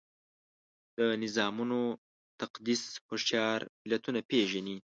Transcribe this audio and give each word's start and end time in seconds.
د 0.97 0.99
نظامونو 1.23 1.79
تقدس 2.39 2.83
هوښیار 3.07 3.59
ملتونه 3.85 4.19
پېژني. 4.29 4.77